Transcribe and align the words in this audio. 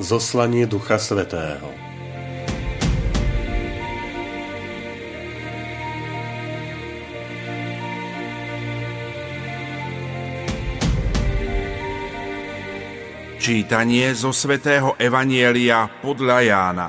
Zoslanie 0.00 0.64
Ducha 0.64 0.96
Svetého 0.96 1.68
Čítanie 13.36 14.16
zo 14.16 14.32
svätého 14.32 14.96
Evanielia 14.96 15.84
podľa 16.00 16.38
Jána. 16.40 16.88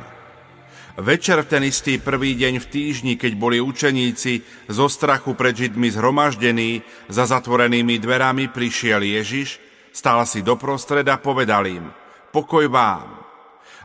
Večer 0.96 1.44
v 1.44 1.50
ten 1.50 1.68
istý 1.68 2.00
prvý 2.00 2.40
deň 2.40 2.64
v 2.64 2.70
týždni, 2.72 3.14
keď 3.20 3.36
boli 3.36 3.60
učeníci 3.60 4.48
zo 4.72 4.88
strachu 4.88 5.36
pred 5.36 5.52
Židmi 5.52 5.92
zhromaždení, 5.92 6.80
za 7.12 7.28
zatvorenými 7.28 8.00
dverami 8.00 8.48
prišiel 8.48 9.04
Ježiš, 9.04 9.60
stál 9.92 10.24
si 10.24 10.40
doprostred 10.40 11.04
a 11.12 11.20
povedal 11.20 11.68
im– 11.68 11.92
pokoj 12.34 12.66
vám. 12.66 13.22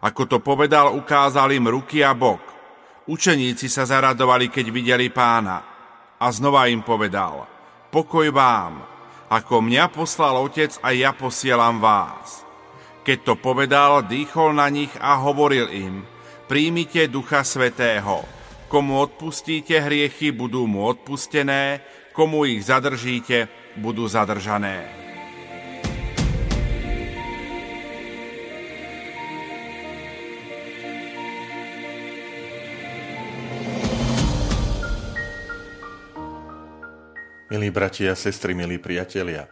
Ako 0.01 0.25
to 0.25 0.41
povedal, 0.41 0.97
ukázal 0.97 1.53
im 1.53 1.69
ruky 1.69 2.01
a 2.01 2.17
bok. 2.17 2.41
Učeníci 3.05 3.69
sa 3.69 3.85
zaradovali, 3.85 4.49
keď 4.49 4.67
videli 4.73 5.13
pána. 5.13 5.61
A 6.19 6.27
znova 6.33 6.67
im 6.67 6.83
povedal, 6.83 7.47
pokoj 7.93 8.27
vám, 8.33 8.83
ako 9.29 9.61
mňa 9.63 9.85
poslal 9.93 10.41
otec 10.41 10.75
a 10.81 10.91
ja 10.97 11.13
posielam 11.13 11.79
vás. 11.79 12.43
Keď 13.05 13.19
to 13.23 13.35
povedal, 13.39 14.03
dýchol 14.03 14.57
na 14.57 14.67
nich 14.73 14.91
a 14.99 15.21
hovoril 15.21 15.71
im, 15.71 16.03
príjmite 16.51 17.07
Ducha 17.07 17.45
Svetého. 17.47 18.25
Komu 18.69 19.01
odpustíte 19.01 19.81
hriechy, 19.81 20.29
budú 20.35 20.69
mu 20.69 20.85
odpustené, 20.85 21.81
komu 22.13 22.45
ich 22.45 22.69
zadržíte, 22.69 23.49
budú 23.81 24.05
zadržané. 24.05 25.08
Milí 37.59 37.75
bratia 37.75 38.15
a 38.15 38.23
sestry, 38.23 38.55
milí 38.55 38.79
priatelia, 38.79 39.51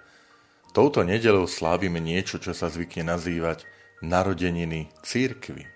touto 0.71 1.03
nedelou 1.03 1.51
slávime 1.51 1.99
niečo, 1.99 2.39
čo 2.39 2.55
sa 2.55 2.71
zvykne 2.71 3.03
nazývať 3.03 3.67
narodeniny 3.99 4.95
církvy. 5.03 5.67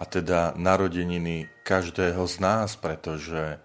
A 0.00 0.08
teda 0.08 0.56
narodeniny 0.56 1.44
každého 1.60 2.24
z 2.24 2.40
nás, 2.40 2.80
pretože 2.80 3.60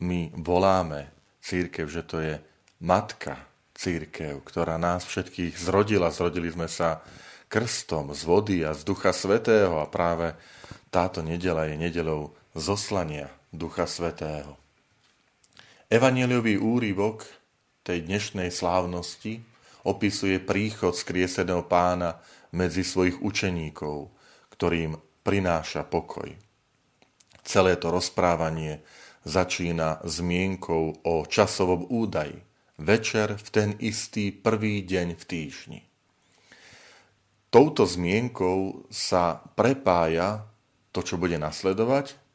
my 0.00 0.32
voláme 0.32 1.12
církev, 1.44 1.84
že 1.92 2.08
to 2.08 2.24
je 2.24 2.40
matka 2.80 3.36
církev, 3.76 4.40
ktorá 4.40 4.80
nás 4.80 5.04
všetkých 5.04 5.60
zrodila. 5.60 6.08
Zrodili 6.08 6.48
sme 6.48 6.72
sa 6.72 7.04
krstom 7.52 8.16
z 8.16 8.22
vody 8.24 8.64
a 8.64 8.72
z 8.72 8.80
Ducha 8.80 9.12
Svetého 9.12 9.76
a 9.76 9.84
práve 9.84 10.32
táto 10.88 11.20
nedela 11.20 11.68
je 11.68 11.76
nedelou 11.76 12.32
zoslania 12.56 13.28
Ducha 13.52 13.84
Svetého. 13.84 14.56
Evangeliový 15.86 16.58
úryvok 16.58 17.22
tej 17.86 18.10
dnešnej 18.10 18.50
slávnosti 18.50 19.38
opisuje 19.86 20.42
príchod 20.42 20.90
skrieseného 20.90 21.62
pána 21.62 22.18
medzi 22.50 22.82
svojich 22.82 23.22
učeníkov, 23.22 24.10
ktorým 24.50 24.98
prináša 25.22 25.86
pokoj. 25.86 26.26
Celé 27.46 27.78
to 27.78 27.94
rozprávanie 27.94 28.82
začína 29.22 30.02
zmienkou 30.02 31.06
o 31.06 31.22
časovom 31.22 31.86
údaji. 31.86 32.42
Večer 32.82 33.38
v 33.38 33.48
ten 33.54 33.70
istý 33.78 34.34
prvý 34.34 34.82
deň 34.82 35.14
v 35.14 35.22
týždni. 35.22 35.80
Touto 37.54 37.86
zmienkou 37.86 38.90
sa 38.90 39.38
prepája 39.54 40.50
to, 40.90 41.06
čo 41.06 41.14
bude 41.14 41.38
nasledovať, 41.38 42.25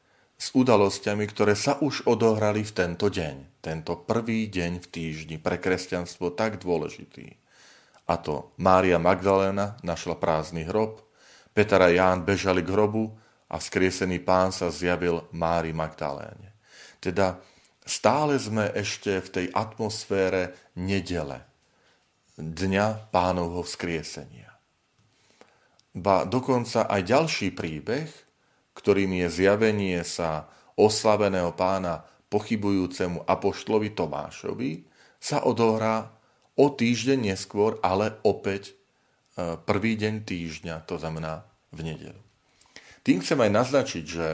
s 0.41 0.49
udalosťami, 0.57 1.29
ktoré 1.29 1.53
sa 1.53 1.77
už 1.77 2.09
odohrali 2.09 2.65
v 2.65 2.73
tento 2.73 3.13
deň, 3.13 3.61
tento 3.61 3.93
prvý 3.93 4.49
deň 4.49 4.81
v 4.81 4.87
týždni, 4.89 5.37
pre 5.37 5.61
kresťanstvo 5.61 6.33
tak 6.33 6.57
dôležitý. 6.57 7.37
A 8.09 8.17
to 8.17 8.49
Mária 8.57 8.97
Magdalena 8.97 9.77
našla 9.85 10.17
prázdny 10.17 10.65
hrob, 10.65 11.05
Peter 11.53 11.77
a 11.77 11.93
Ján 11.93 12.25
bežali 12.25 12.65
k 12.65 12.73
hrobu 12.73 13.13
a 13.53 13.61
skriesený 13.61 14.25
pán 14.25 14.49
sa 14.49 14.73
zjavil 14.73 15.29
Mári 15.29 15.77
Magdaléne. 15.77 16.57
Teda 16.97 17.37
stále 17.85 18.41
sme 18.41 18.73
ešte 18.73 19.21
v 19.21 19.29
tej 19.29 19.45
atmosfére 19.53 20.57
nedele, 20.73 21.45
dňa 22.41 23.13
pánovho 23.13 23.61
vzkriesenia. 23.61 24.49
Ba 25.93 26.25
dokonca 26.25 26.89
aj 26.89 27.01
ďalší 27.05 27.53
príbeh, 27.53 28.30
ktorým 28.73 29.25
je 29.25 29.27
zjavenie 29.27 30.01
sa 30.07 30.47
oslaveného 30.79 31.51
pána 31.53 32.07
pochybujúcemu 32.31 33.27
apoštlovi 33.27 33.91
Tomášovi, 33.91 34.71
sa 35.21 35.43
odohrá 35.43 36.09
o 36.55 36.71
týždeň 36.71 37.35
neskôr, 37.35 37.77
ale 37.83 38.17
opäť 38.23 38.71
e, 38.71 39.59
prvý 39.59 39.99
deň 39.99 40.23
týždňa, 40.23 40.87
to 40.87 40.97
znamená 40.97 41.45
v 41.69 41.79
nedelu. 41.93 42.21
Tým 43.05 43.21
chcem 43.21 43.39
aj 43.41 43.51
naznačiť, 43.51 44.03
že 44.05 44.27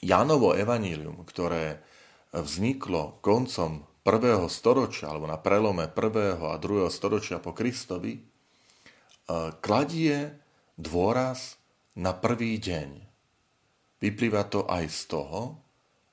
Jánovo 0.00 0.56
evanílium, 0.56 1.24
ktoré 1.28 1.84
vzniklo 2.32 3.20
koncom 3.20 3.84
prvého 4.00 4.48
storočia, 4.48 5.12
alebo 5.12 5.28
na 5.28 5.36
prelome 5.36 5.90
prvého 5.90 6.54
a 6.54 6.56
druhého 6.56 6.88
storočia 6.88 7.42
po 7.42 7.52
Kristovi, 7.52 8.16
e, 8.16 8.22
kladie 9.60 10.36
dôraz 10.80 11.60
na 11.98 12.16
prvý 12.16 12.56
deň, 12.56 13.09
Vyplýva 14.00 14.48
to 14.48 14.64
aj 14.64 14.84
z 14.88 15.00
toho, 15.12 15.60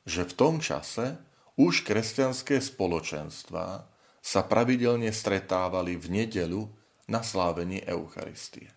že 0.04 0.28
v 0.28 0.34
tom 0.36 0.56
čase 0.60 1.16
už 1.56 1.88
kresťanské 1.88 2.60
spoločenstva 2.60 3.88
sa 4.20 4.42
pravidelne 4.44 5.10
stretávali 5.10 5.96
v 5.96 6.24
nedelu 6.24 6.68
na 7.08 7.24
slávenie 7.24 7.82
Eucharistie. 7.88 8.68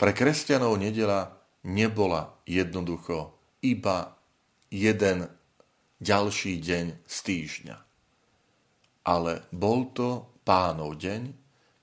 Pre 0.00 0.12
kresťanov 0.16 0.80
nedela 0.80 1.36
nebola 1.62 2.34
jednoducho 2.48 3.36
iba 3.62 4.16
jeden 4.72 5.28
ďalší 6.02 6.58
deň 6.58 6.86
z 7.06 7.16
týždňa. 7.22 7.76
Ale 9.06 9.46
bol 9.54 9.92
to 9.94 10.40
pánov 10.42 10.98
deň, 10.98 11.41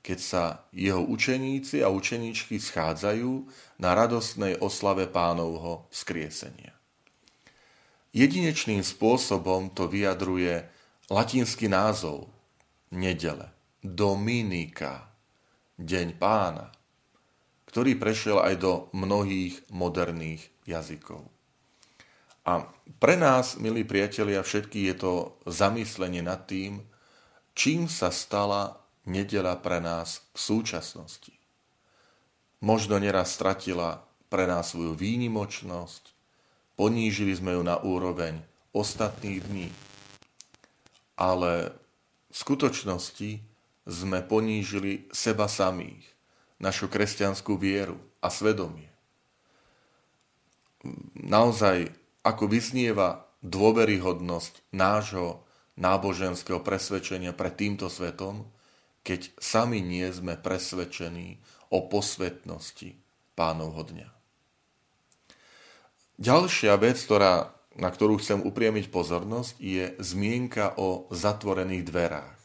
keď 0.10 0.18
sa 0.26 0.66
jeho 0.74 1.06
učeníci 1.06 1.86
a 1.86 1.94
učeníčky 1.94 2.58
schádzajú 2.58 3.46
na 3.78 3.94
radostnej 3.94 4.58
oslave 4.58 5.06
pánovho 5.06 5.86
vzkriesenia. 5.94 6.74
Jedinečným 8.10 8.82
spôsobom 8.82 9.70
to 9.70 9.86
vyjadruje 9.86 10.66
latinský 11.14 11.70
názov 11.70 12.26
nedele, 12.90 13.54
Dominika, 13.86 15.14
deň 15.78 16.18
pána, 16.18 16.74
ktorý 17.70 17.94
prešiel 18.02 18.42
aj 18.42 18.56
do 18.58 18.74
mnohých 18.98 19.62
moderných 19.70 20.42
jazykov. 20.66 21.22
A 22.50 22.66
pre 22.98 23.14
nás, 23.14 23.62
milí 23.62 23.86
priatelia, 23.86 24.42
všetky 24.42 24.90
je 24.90 24.96
to 24.98 25.14
zamyslenie 25.46 26.26
nad 26.26 26.50
tým, 26.50 26.82
čím 27.54 27.86
sa 27.86 28.10
stala 28.10 28.89
nedela 29.08 29.56
pre 29.60 29.80
nás 29.80 30.24
v 30.36 30.40
súčasnosti. 30.40 31.36
Možno 32.60 33.00
neraz 33.00 33.36
stratila 33.36 34.04
pre 34.28 34.44
nás 34.46 34.76
svoju 34.76 34.94
výnimočnosť, 34.96 36.12
ponížili 36.76 37.32
sme 37.36 37.56
ju 37.56 37.64
na 37.64 37.80
úroveň 37.80 38.44
ostatných 38.76 39.40
dní. 39.44 39.70
Ale 41.20 41.76
v 42.30 42.36
skutočnosti 42.36 43.42
sme 43.90 44.20
ponížili 44.22 45.10
seba 45.10 45.50
samých, 45.50 46.06
našu 46.62 46.92
kresťanskú 46.92 47.58
vieru 47.58 47.98
a 48.22 48.30
svedomie. 48.30 48.92
Naozaj, 51.16 51.92
ako 52.24 52.48
vyznieva 52.48 53.28
dôveryhodnosť 53.42 54.76
nášho 54.76 55.44
náboženského 55.80 56.60
presvedčenia 56.60 57.32
pred 57.32 57.56
týmto 57.56 57.88
svetom, 57.88 58.48
keď 59.04 59.32
sami 59.40 59.80
nie 59.80 60.06
sme 60.12 60.36
presvedčení 60.36 61.40
o 61.72 61.86
posvetnosti 61.88 62.98
pánovho 63.38 63.86
dňa. 63.88 64.10
Ďalšia 66.20 66.76
vec, 66.76 67.00
ktorá, 67.00 67.56
na 67.80 67.88
ktorú 67.88 68.20
chcem 68.20 68.44
upriamiť 68.44 68.92
pozornosť, 68.92 69.56
je 69.56 69.96
zmienka 70.04 70.76
o 70.76 71.08
zatvorených 71.16 71.88
dverách. 71.88 72.40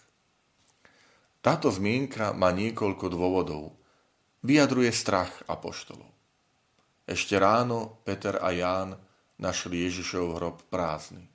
Táto 1.43 1.69
zmienka 1.75 2.33
má 2.33 2.55
niekoľko 2.55 3.11
dôvodov. 3.11 3.77
Vyjadruje 4.47 4.95
strach 4.95 5.43
apoštolov. 5.51 6.09
Ešte 7.05 7.37
ráno 7.37 8.01
Peter 8.07 8.41
a 8.41 8.49
Ján 8.55 8.97
našli 9.37 9.85
Ježišov 9.85 10.41
hrob 10.41 10.65
prázdny. 10.73 11.29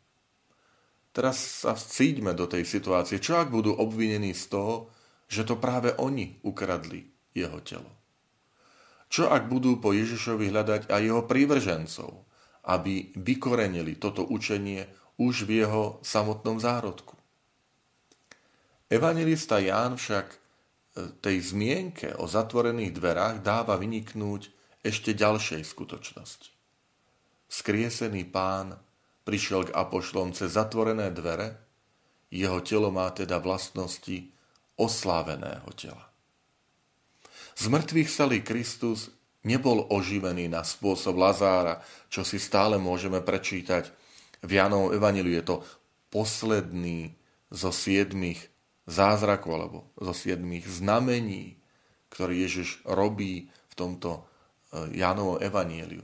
Teraz 1.13 1.67
sa 1.67 1.75
cíťme 1.75 2.33
do 2.33 2.49
tej 2.49 2.65
situácie. 2.65 3.21
Čo 3.21 3.37
ak 3.37 3.53
budú 3.53 3.75
obvinení 3.75 4.33
z 4.33 4.49
toho, 4.49 4.89
že 5.29 5.45
to 5.45 5.61
práve 5.61 5.93
oni 6.01 6.41
ukradli 6.41 7.05
jeho 7.37 7.61
telo? 7.61 7.93
Čo 9.09 9.29
ak 9.29 9.45
budú 9.49 9.77
po 9.77 9.93
Ježišovi 9.93 10.49
hľadať 10.49 10.81
aj 10.89 11.01
jeho 11.01 11.23
prívržencov, 11.25 12.25
aby 12.65 13.13
vykorenili 13.13 13.97
toto 13.97 14.25
učenie 14.25 14.85
už 15.21 15.45
v 15.45 15.65
jeho 15.65 16.01
samotnom 16.01 16.57
zárodku? 16.57 17.17
Evangelista 18.89 19.61
Ján 19.61 20.01
však 20.01 20.27
e, 20.33 20.37
tej 21.21 21.37
zmienke 21.41 22.17
o 22.17 22.25
zatvorených 22.25 22.97
dverách 22.97 23.45
dáva 23.45 23.77
vyniknúť 23.77 24.49
ešte 24.81 25.13
ďalšej 25.13 25.61
skutočnosti. 25.61 26.49
Skriesený 27.49 28.29
pán 28.29 28.77
prišiel 29.25 29.69
k 29.69 29.75
apošlom 29.77 30.33
cez 30.33 30.53
zatvorené 30.53 31.13
dvere, 31.13 31.57
jeho 32.29 32.61
telo 32.61 32.89
má 32.93 33.09
teda 33.09 33.41
vlastnosti 33.41 34.29
osláveného 34.79 35.67
tela. 35.75 36.07
Z 37.59 37.67
mŕtvych 37.67 38.07
stalý 38.07 38.39
Kristus 38.39 39.11
nebol 39.43 39.83
oživený 39.91 40.47
na 40.47 40.63
spôsob 40.63 41.19
Lazára, 41.19 41.83
čo 42.07 42.23
si 42.23 42.39
stále 42.39 42.79
môžeme 42.79 43.19
prečítať. 43.19 43.91
V 44.39 44.51
Janovom 44.55 44.95
Evangeliu 44.95 45.35
je 45.35 45.43
to 45.43 45.57
posledný 46.07 47.19
zo 47.51 47.75
siedmých 47.75 48.47
zázrakov 48.89 49.51
alebo 49.53 49.79
zo 49.99 50.13
siedmých 50.15 50.65
znamení, 50.65 51.59
ktorý 52.09 52.47
Ježiš 52.47 52.81
robí 52.87 53.51
v 53.69 53.73
tomto 53.77 54.09
e, 54.17 54.21
Jánovom 54.97 55.37
evanieliu. 55.37 56.01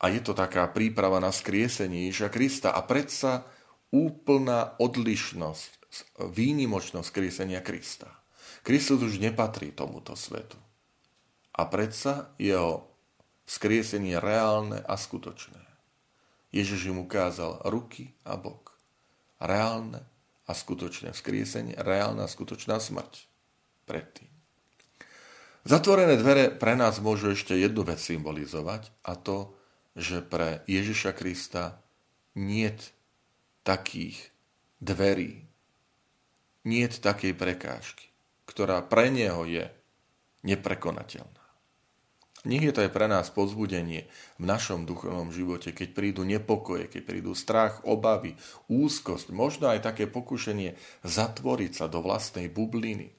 A 0.00 0.08
je 0.08 0.22
to 0.22 0.32
taká 0.32 0.70
príprava 0.70 1.18
na 1.18 1.34
skriesenie 1.34 2.08
Ježiša 2.08 2.30
Krista 2.32 2.68
a 2.72 2.80
predsa 2.86 3.44
úplná 3.90 4.78
odlišnosť, 4.78 5.79
výnimočnosť 6.18 7.06
skriesenia 7.06 7.60
Krista. 7.60 8.10
Kristus 8.62 9.00
už 9.00 9.18
nepatrí 9.18 9.72
tomuto 9.72 10.14
svetu. 10.14 10.58
A 11.56 11.66
predsa 11.66 12.30
jeho 12.38 12.86
skriesenie 13.48 14.22
reálne 14.22 14.78
a 14.86 14.94
skutočné. 14.94 15.58
Ježiš 16.54 16.90
im 16.90 17.02
ukázal 17.02 17.62
ruky 17.66 18.14
a 18.22 18.38
bok. 18.38 18.78
Reálne 19.42 20.06
a 20.46 20.52
skutočné 20.54 21.14
vzkriesenie, 21.14 21.78
reálna 21.78 22.26
a 22.26 22.30
skutočná 22.30 22.78
smrť 22.78 23.26
predtým. 23.86 24.30
Zatvorené 25.66 26.16
dvere 26.16 26.50
pre 26.54 26.74
nás 26.78 26.98
môžu 26.98 27.36
ešte 27.36 27.52
jednu 27.52 27.84
vec 27.84 28.00
symbolizovať 28.00 28.90
a 29.04 29.12
to, 29.14 29.54
že 29.98 30.24
pre 30.24 30.64
Ježiša 30.64 31.12
Krista 31.12 31.82
niet 32.38 32.94
takých 33.66 34.32
dverí, 34.80 35.49
niet 36.70 37.02
takej 37.02 37.34
prekážky, 37.34 38.06
ktorá 38.46 38.86
pre 38.86 39.10
Neho 39.10 39.42
je 39.42 39.66
neprekonateľná. 40.46 41.40
Nech 42.40 42.64
je 42.64 42.72
to 42.72 42.80
aj 42.80 42.94
pre 42.96 43.04
nás 43.04 43.28
pozbudenie 43.28 44.08
v 44.40 44.44
našom 44.48 44.88
duchovnom 44.88 45.28
živote, 45.28 45.76
keď 45.76 45.92
prídu 45.92 46.22
nepokoje, 46.24 46.88
keď 46.88 47.02
prídu 47.04 47.36
strach, 47.36 47.84
obavy, 47.84 48.32
úzkosť, 48.64 49.28
možno 49.28 49.68
aj 49.68 49.84
také 49.84 50.08
pokušenie 50.08 50.72
zatvoriť 51.04 51.72
sa 51.76 51.86
do 51.92 52.00
vlastnej 52.00 52.48
bubliny, 52.48 53.12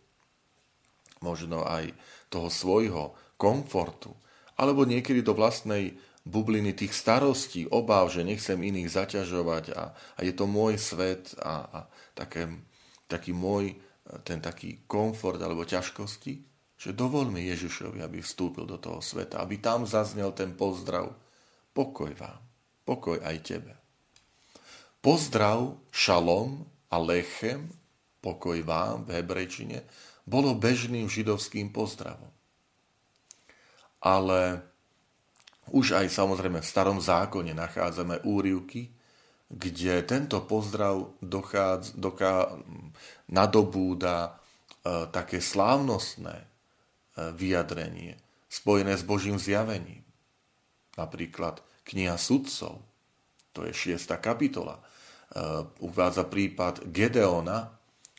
možno 1.21 1.62
aj 1.62 1.94
toho 2.33 2.50
svojho 2.50 3.13
komfortu, 3.38 4.18
alebo 4.57 4.89
niekedy 4.89 5.21
do 5.21 5.38
vlastnej 5.38 6.01
bubliny 6.25 6.74
tých 6.74 6.98
starostí, 6.98 7.69
obáv, 7.69 8.09
že 8.09 8.25
nechcem 8.25 8.57
iných 8.57 8.89
zaťažovať 8.89 9.65
a, 9.77 9.94
a 9.94 10.19
je 10.25 10.33
to 10.33 10.50
môj 10.50 10.81
svet 10.81 11.38
a, 11.38 11.65
a 11.69 11.80
také, 12.18 12.50
taký 13.11 13.35
môj, 13.35 13.75
ten 14.23 14.39
taký 14.39 14.87
komfort 14.87 15.37
alebo 15.43 15.67
ťažkosti, 15.67 16.33
že 16.81 16.97
dovolme 16.97 17.43
Ježišovi, 17.43 18.01
aby 18.01 18.23
vstúpil 18.23 18.65
do 18.65 18.79
toho 18.81 19.03
sveta, 19.03 19.43
aby 19.43 19.61
tam 19.61 19.85
zaznel 19.85 20.33
ten 20.33 20.55
pozdrav. 20.57 21.13
Pokoj 21.75 22.09
vám, 22.17 22.41
pokoj 22.87 23.21
aj 23.21 23.37
tebe. 23.45 23.73
Pozdrav, 25.03 25.77
šalom 25.93 26.65
a 26.89 26.97
lechem, 26.97 27.69
pokoj 28.21 28.57
vám 28.65 29.05
v 29.05 29.21
hebrejčine, 29.21 29.85
bolo 30.25 30.57
bežným 30.57 31.09
židovským 31.09 31.69
pozdravom. 31.69 32.29
Ale 34.01 34.65
už 35.69 35.93
aj 35.93 36.09
samozrejme 36.09 36.61
v 36.61 36.71
starom 36.71 36.97
zákone 36.97 37.53
nachádzame 37.53 38.25
úrivky, 38.25 38.89
kde 39.51 40.01
tento 40.07 40.41
pozdrav 40.47 41.13
dochádza, 41.19 41.93
doká, 41.93 42.55
nadobúda 43.29 44.15
e, 44.27 44.29
také 45.11 45.39
slávnostné 45.43 46.47
vyjadrenie 47.11 48.15
spojené 48.51 48.99
s 48.99 49.07
Božím 49.07 49.39
zjavením. 49.39 50.03
Napríklad 50.99 51.63
kniha 51.88 52.19
sudcov, 52.19 52.83
to 53.55 53.63
je 53.63 53.95
6. 53.95 54.19
kapitola, 54.19 54.75
e, 54.75 54.83
uvádza 55.79 56.27
prípad 56.27 56.91
Gedeona, 56.91 57.71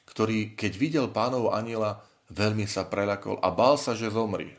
ktorý, 0.09 0.57
keď 0.57 0.73
videl 0.81 1.07
pánov 1.13 1.53
aniela, 1.53 2.01
veľmi 2.33 2.65
sa 2.65 2.89
prelakol 2.89 3.37
a 3.45 3.53
bál 3.53 3.77
sa, 3.77 3.93
že 3.93 4.09
zomrie. 4.09 4.57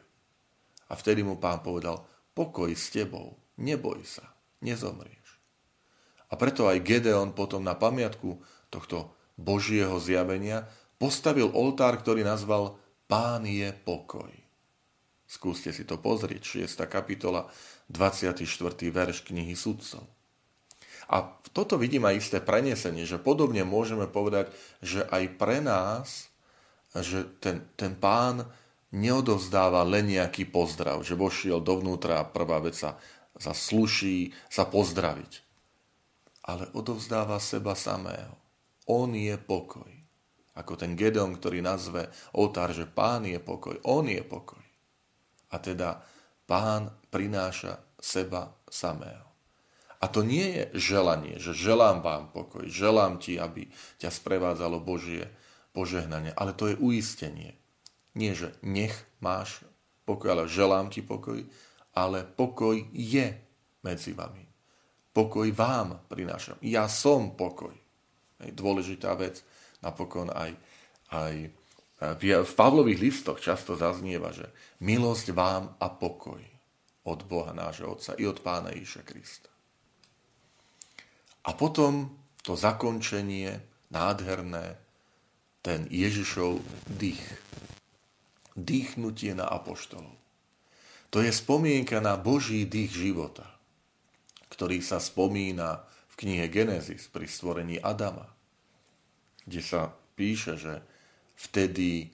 A 0.89 0.93
vtedy 0.93 1.25
mu 1.25 1.41
pán 1.41 1.65
povedal, 1.65 2.05
pokoj 2.37 2.69
s 2.69 2.93
tebou, 2.93 3.33
neboj 3.57 4.05
sa, 4.05 4.29
nezomrieš. 4.61 5.41
A 6.29 6.37
preto 6.37 6.69
aj 6.69 6.85
Gedeon 6.85 7.33
potom 7.33 7.65
na 7.65 7.73
pamiatku 7.73 8.37
tohto 8.69 9.13
Božieho 9.37 9.97
zjavenia 9.97 10.69
postavil 11.01 11.49
oltár, 11.51 11.97
ktorý 11.99 12.21
nazval 12.23 12.77
Pán 13.09 13.45
je 13.45 13.69
pokoj. 13.73 14.31
Skúste 15.27 15.73
si 15.73 15.83
to 15.83 15.97
pozrieť, 15.97 16.65
6. 16.65 16.85
kapitola, 16.85 17.49
24. 17.89 18.45
verš 18.93 19.25
knihy 19.25 19.57
sudcov. 19.57 20.05
A 21.11 21.35
toto 21.51 21.75
vidím 21.75 22.07
aj 22.07 22.15
isté 22.21 22.37
prenesenie, 22.39 23.03
že 23.03 23.19
podobne 23.19 23.67
môžeme 23.67 24.07
povedať, 24.07 24.53
že 24.79 25.03
aj 25.09 25.23
pre 25.35 25.59
nás, 25.59 26.31
že 26.95 27.27
ten, 27.41 27.65
ten 27.75 27.97
pán 27.97 28.47
neodovzdáva 28.93 29.81
len 29.83 30.13
nejaký 30.13 30.47
pozdrav, 30.47 31.01
že 31.01 31.17
vošiel 31.17 31.59
dovnútra 31.59 32.21
a 32.21 32.29
prvá 32.29 32.61
vec 32.61 32.77
sa, 32.77 33.01
sa 33.35 33.51
sa 33.51 34.63
pozdraviť. 34.69 35.31
Ale 36.45 36.69
odovzdáva 36.77 37.41
seba 37.41 37.73
samého. 37.73 38.42
On 38.89 39.09
je 39.11 39.35
pokoj. 39.39 39.91
Ako 40.53 40.77
ten 40.77 40.93
Gedeon, 40.93 41.33
ktorý 41.37 41.65
nazve 41.65 42.13
oltár, 42.37 42.75
že 42.75 42.85
pán 42.85 43.25
je 43.25 43.41
pokoj, 43.41 43.81
on 43.89 44.05
je 44.05 44.21
pokoj. 44.21 44.61
A 45.49 45.55
teda 45.57 46.01
pán 46.45 46.93
prináša 47.09 47.81
seba 47.97 48.53
samého. 48.69 49.33
A 50.03 50.11
to 50.11 50.19
nie 50.19 50.43
je 50.51 50.63
želanie, 50.93 51.39
že 51.39 51.55
želám 51.55 52.03
vám 52.03 52.27
pokoj, 52.35 52.67
želám 52.67 53.23
ti, 53.23 53.39
aby 53.39 53.71
ťa 54.03 54.11
sprevádzalo 54.11 54.83
Božie 54.83 55.31
požehnanie, 55.71 56.35
ale 56.35 56.51
to 56.51 56.67
je 56.67 56.75
uistenie. 56.75 57.55
Nie, 58.13 58.35
že 58.35 58.53
nech 58.61 58.93
máš 59.23 59.63
pokoj, 60.03 60.35
ale 60.35 60.51
želám 60.51 60.91
ti 60.91 60.99
pokoj, 60.99 61.39
ale 61.95 62.27
pokoj 62.27 62.77
je 62.91 63.31
medzi 63.81 64.11
vami. 64.11 64.43
Pokoj 65.15 65.47
vám 65.55 66.03
prinášam. 66.11 66.59
Ja 66.59 66.91
som 66.91 67.39
pokoj. 67.39 67.82
Dôležitá 68.51 69.15
vec 69.15 69.39
napokon 69.79 70.27
aj, 70.33 70.51
aj 71.15 71.35
v 72.19 72.53
Pavlových 72.59 72.99
listoch 72.99 73.39
často 73.39 73.79
zaznieva, 73.79 74.35
že 74.35 74.51
milosť 74.83 75.31
vám 75.31 75.71
a 75.79 75.87
pokoj 75.87 76.43
od 77.07 77.19
Boha 77.23 77.55
nášho 77.55 77.95
Otca 77.95 78.11
i 78.19 78.27
od 78.27 78.43
Pána 78.43 78.75
Iša 78.75 79.07
Krista. 79.07 79.51
A 81.47 81.51
potom 81.55 82.11
to 82.43 82.59
zakončenie 82.59 83.63
nádherné, 83.91 84.75
ten 85.63 85.87
Ježišov 85.87 86.59
dých. 86.91 87.23
Dýchnutie 88.59 89.31
na 89.31 89.47
apoštolov. 89.47 90.11
To 91.15 91.23
je 91.23 91.31
spomienka 91.31 92.03
na 92.03 92.19
Boží 92.19 92.67
dých 92.67 92.91
života, 92.91 93.47
ktorý 94.51 94.83
sa 94.83 94.99
spomína 94.99 95.87
v 96.11 96.13
knihe 96.19 96.51
Genesis 96.51 97.07
pri 97.07 97.29
stvorení 97.29 97.79
Adama 97.79 98.32
kde 99.45 99.61
sa 99.61 99.91
píše, 100.15 100.55
že 100.55 100.83
vtedy 101.35 102.13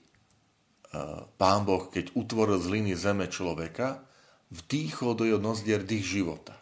pán 1.38 1.62
Boh, 1.62 1.86
keď 1.86 2.14
utvoril 2.18 2.58
z 2.58 2.66
hliny 2.66 2.92
zeme 2.98 3.30
človeka, 3.30 4.02
vdýchol 4.50 5.14
do 5.14 5.24
jeho 5.26 5.38
nozdier 5.38 5.86
dých 5.86 6.18
života. 6.18 6.58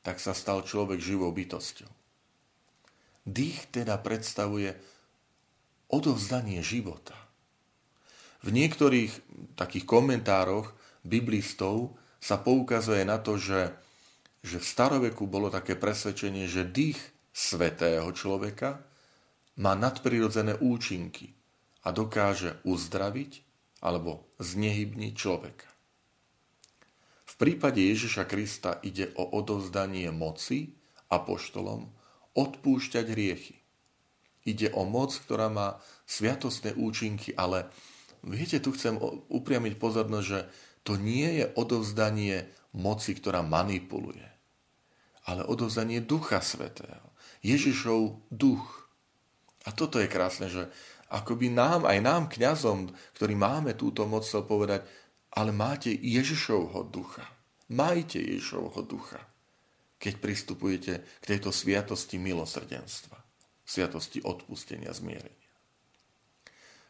Tak 0.00 0.16
sa 0.16 0.32
stal 0.32 0.64
človek 0.64 0.96
živou 1.02 1.28
bytosťou. 1.34 1.90
Dých 3.26 3.68
teda 3.74 4.00
predstavuje 4.00 4.72
odovzdanie 5.92 6.62
života. 6.64 7.18
V 8.40 8.54
niektorých 8.54 9.12
takých 9.58 9.84
komentároch 9.84 10.72
biblistov 11.02 11.98
sa 12.22 12.38
poukazuje 12.38 13.02
na 13.02 13.18
to, 13.18 13.36
že, 13.36 13.74
že 14.46 14.62
v 14.62 14.66
staroveku 14.66 15.26
bolo 15.26 15.50
také 15.50 15.74
presvedčenie, 15.74 16.46
že 16.46 16.64
dých 16.64 16.98
svetého 17.34 18.06
človeka 18.14 18.80
má 19.56 19.72
nadprirodzené 19.76 20.56
účinky 20.60 21.32
a 21.84 21.92
dokáže 21.92 22.60
uzdraviť 22.64 23.44
alebo 23.80 24.28
znehybniť 24.40 25.12
človeka. 25.16 25.68
V 27.26 27.34
prípade 27.36 27.84
Ježiša 27.84 28.24
Krista 28.24 28.80
ide 28.80 29.12
o 29.16 29.28
odovzdanie 29.36 30.08
moci 30.08 30.72
apoštolom 31.12 31.92
odpúšťať 32.36 33.06
hriechy. 33.12 33.56
Ide 34.46 34.70
o 34.72 34.86
moc, 34.86 35.10
ktorá 35.10 35.50
má 35.50 35.82
sviatostné 36.06 36.78
účinky, 36.78 37.34
ale 37.34 37.66
viete, 38.22 38.62
tu 38.62 38.70
chcem 38.72 38.94
upriamiť 39.28 39.74
pozornosť, 39.76 40.26
že 40.26 40.40
to 40.86 40.94
nie 40.94 41.42
je 41.42 41.50
odovzdanie 41.58 42.46
moci, 42.70 43.18
ktorá 43.18 43.42
manipuluje, 43.42 44.22
ale 45.26 45.42
odovzdanie 45.42 45.98
Ducha 45.98 46.38
Svetého. 46.38 47.10
Ježišov 47.42 48.30
duch. 48.30 48.85
A 49.66 49.74
toto 49.74 49.98
je 49.98 50.06
krásne, 50.06 50.46
že 50.46 50.70
akoby 51.10 51.50
nám, 51.50 51.86
aj 51.86 51.98
nám, 52.02 52.22
kňazom, 52.30 52.90
ktorí 53.18 53.34
máme 53.34 53.74
túto 53.74 54.06
moc, 54.06 54.22
chcel 54.22 54.46
povedať, 54.46 54.86
ale 55.34 55.50
máte 55.50 55.90
Ježišovho 55.92 56.86
ducha. 56.88 57.26
Majte 57.66 58.22
Ježišovho 58.22 58.86
ducha, 58.86 59.18
keď 59.98 60.14
pristupujete 60.22 61.02
k 61.02 61.24
tejto 61.26 61.50
sviatosti 61.50 62.16
milosrdenstva, 62.16 63.18
sviatosti 63.66 64.22
odpustenia, 64.22 64.94
zmierenia. 64.94 65.50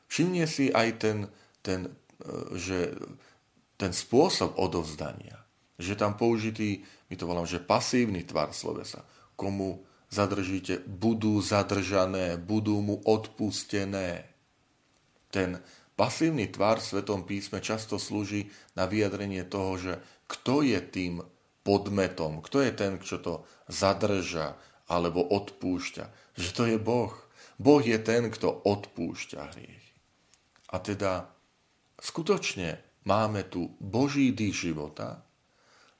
Všimne 0.06 0.46
si 0.46 0.70
aj 0.70 0.88
ten, 1.00 1.18
ten, 1.64 1.90
e, 2.22 2.30
že 2.54 2.94
ten 3.80 3.90
spôsob 3.90 4.54
odovzdania, 4.60 5.42
že 5.76 5.98
tam 5.98 6.14
použitý, 6.14 6.84
my 7.10 7.14
to 7.18 7.28
volám, 7.28 7.48
že 7.48 7.60
pasívny 7.60 8.22
tvar 8.24 8.52
slovesa, 8.52 9.04
komu 9.34 9.84
zadržíte, 10.10 10.82
budú 10.86 11.42
zadržané, 11.42 12.38
budú 12.38 12.78
mu 12.80 12.96
odpustené. 13.02 14.26
Ten 15.30 15.60
pasívny 15.98 16.46
tvar 16.48 16.78
v 16.78 16.88
Svetom 16.88 17.26
písme 17.26 17.58
často 17.58 17.98
slúži 17.98 18.48
na 18.78 18.86
vyjadrenie 18.86 19.42
toho, 19.44 19.76
že 19.76 19.92
kto 20.30 20.62
je 20.62 20.78
tým 20.82 21.22
podmetom, 21.66 22.42
kto 22.42 22.62
je 22.62 22.72
ten, 22.72 22.92
čo 23.02 23.18
to 23.18 23.42
zadrža 23.66 24.54
alebo 24.86 25.26
odpúšťa. 25.26 26.04
Že 26.38 26.50
to 26.54 26.62
je 26.70 26.78
Boh. 26.78 27.14
Boh 27.58 27.82
je 27.82 27.98
ten, 27.98 28.30
kto 28.30 28.52
odpúšťa 28.62 29.40
hriech. 29.56 29.86
A 30.70 30.76
teda 30.78 31.30
skutočne 31.98 32.78
máme 33.02 33.42
tu 33.46 33.74
Boží 33.82 34.30
dých 34.30 34.70
života, 34.70 35.26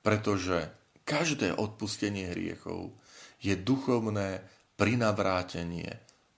pretože 0.07 0.71
každé 1.07 1.55
odpustenie 1.55 2.31
hriechov 2.31 2.95
je 3.41 3.55
duchovné 3.57 4.45
prinavrátenie 4.77 5.89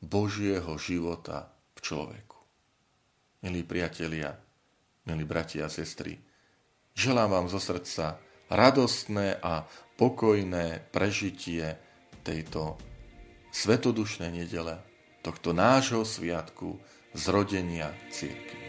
Božieho 0.02 0.78
života 0.78 1.50
v 1.75 1.78
človeku. 1.83 2.38
Milí 3.43 3.62
priatelia, 3.62 4.35
milí 5.07 5.23
bratia 5.26 5.67
a 5.67 5.73
sestry, 5.73 6.19
želám 6.95 7.31
vám 7.31 7.47
zo 7.50 7.59
srdca 7.62 8.19
radostné 8.50 9.38
a 9.43 9.67
pokojné 9.99 10.90
prežitie 10.90 11.78
tejto 12.23 12.78
svetodušnej 13.50 14.31
nedele, 14.31 14.78
tohto 15.23 15.50
nášho 15.50 16.07
sviatku 16.07 16.78
zrodenia 17.14 17.90
církvy. 18.14 18.68